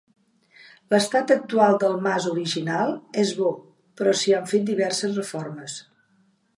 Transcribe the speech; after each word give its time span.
L’estat 0.93 1.33
actual 1.35 1.77
del 1.83 1.99
mas 2.07 2.27
original, 2.31 2.97
és 3.25 3.35
bo, 3.43 3.53
però 4.01 4.19
s’hi 4.23 4.37
han 4.39 4.53
fet 4.55 4.69
diverses 4.75 5.19
reformes. 5.23 5.81